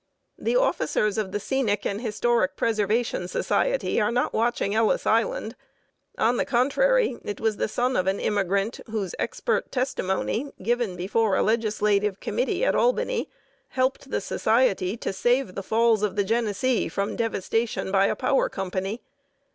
[0.39, 5.55] The officers of the Scenic and Historic Preservation Society are not watching Ellis Island.
[6.17, 11.35] On the contrary, it was the son of an immigrant whose expert testimony, given before
[11.35, 13.29] a legislative committee at Albany,
[13.67, 18.49] helped the Society to save the Falls of the Genesee from devastation by a power
[18.49, 19.01] company.